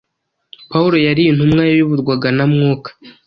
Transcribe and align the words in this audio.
Pawulo 0.71 0.95
yari 1.07 1.21
intumwa 1.25 1.61
yayoborwaga 1.69 2.27
na 2.37 2.45
Mwuka. 2.51 2.89